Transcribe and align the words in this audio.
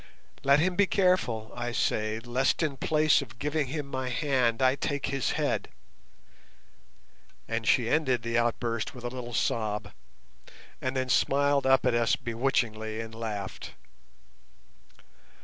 Let 0.43 0.59
him 0.59 0.75
be 0.75 0.87
careful, 0.87 1.51
I 1.55 1.71
say, 1.71 2.17
lest 2.19 2.63
in 2.63 2.75
place 2.75 3.21
of 3.21 3.37
giving 3.37 3.67
him 3.67 3.85
my 3.85 4.09
hand 4.09 4.59
I 4.59 4.73
take 4.73 5.05
his 5.05 5.33
head," 5.33 5.69
and 7.47 7.67
she 7.67 7.87
ended 7.87 8.23
the 8.23 8.35
outburst 8.35 8.95
with 8.95 9.03
a 9.03 9.09
little 9.09 9.35
sob, 9.35 9.91
and 10.81 10.97
then 10.97 11.07
smiled 11.09 11.67
up 11.67 11.85
at 11.85 11.93
us 11.93 12.15
bewitchingly 12.15 12.99
and 12.99 13.13
laughed. 13.13 13.73